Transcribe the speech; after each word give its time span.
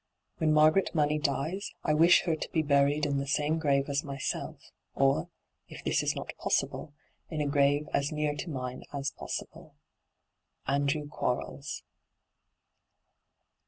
When 0.39 0.51
Margaret 0.51 0.95
Money 0.95 1.19
dies, 1.19 1.73
I 1.83 1.93
wish 1.93 2.23
her 2.23 2.35
to 2.35 2.49
be 2.49 2.63
buried 2.63 3.05
in 3.05 3.19
the 3.19 3.27
same 3.27 3.59
grave 3.59 3.87
as 3.87 4.03
myself, 4.03 4.59
or, 4.95 5.29
if 5.67 5.83
this 5.83 6.01
is 6.01 6.15
not 6.15 6.35
possible, 6.39 6.91
in 7.29 7.39
a 7.39 7.45
grave 7.45 7.87
as 7.93 8.11
near 8.11 8.33
to 8.37 8.49
mine 8.49 8.81
as 8.91 9.11
possible. 9.11 9.75
'Andekw 10.67 11.07
Quaeles.' 11.09 11.83